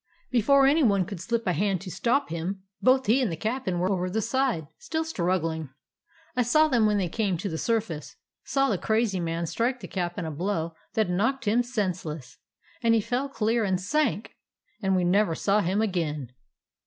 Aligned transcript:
Before 0.31 0.65
any 0.65 0.81
one 0.81 1.05
could 1.05 1.21
slip 1.21 1.45
a 1.45 1.53
hand 1.53 1.79
to 1.81 1.91
stop 1.91 2.29
him, 2.29 2.63
both 2.81 3.05
he 3.05 3.21
and 3.21 3.31
the 3.31 3.37
cap'n 3.37 3.77
were 3.77 3.91
over 3.91 4.09
the 4.09 4.19
side, 4.19 4.65
still 4.79 5.03
struggling. 5.03 5.69
I 6.35 6.41
saw 6.41 6.67
them 6.67 6.87
when 6.87 6.97
they 6.97 7.07
came 7.07 7.37
to 7.37 7.47
the 7.49 7.59
surface; 7.59 8.15
saw 8.43 8.69
the 8.71 8.79
crazy 8.79 9.19
man 9.19 9.45
strike 9.45 9.79
the 9.79 9.87
cap'n 9.87 10.25
a 10.25 10.31
blow 10.31 10.73
that 10.95 11.07
knocked 11.07 11.45
him 11.45 11.61
senseless, 11.61 12.39
and 12.81 12.95
he 12.95 12.99
fell 12.99 13.29
clear 13.29 13.63
and 13.63 13.79
sank, 13.79 14.35
and 14.81 14.95
we 14.95 15.03
never 15.03 15.35
saw 15.35 15.59
him 15.59 15.83
again. 15.83 16.31